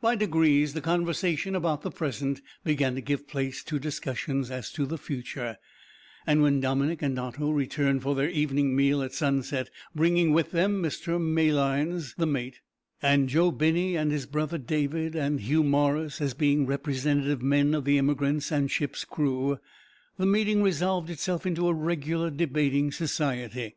[0.00, 4.86] By degrees the conversation about the present began to give place to discussions as to
[4.86, 5.56] the future,
[6.24, 10.80] and when Dominick and Otto returned for their evening meal at sunset, bringing with them
[10.80, 12.60] Mr Malines, the mate,
[13.02, 17.84] and Joe Binney and his brother David and Hugh Morris as being representative men of
[17.84, 19.58] the emigrants and ship's crew,
[20.16, 23.74] the meeting resolved itself into a regular debating society.